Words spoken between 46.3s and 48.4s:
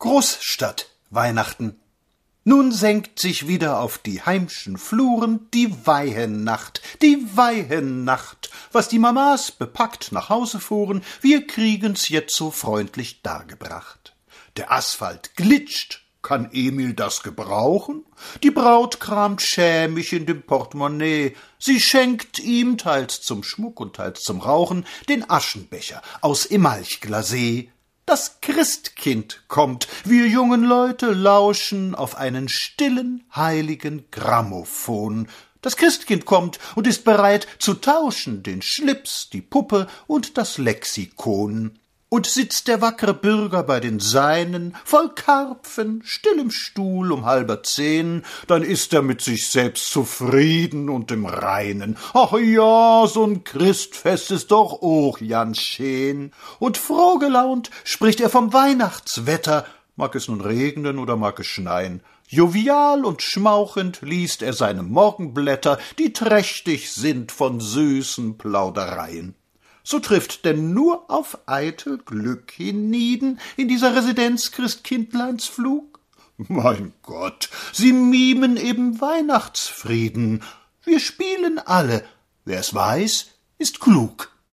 im Stuhl um halber zehn,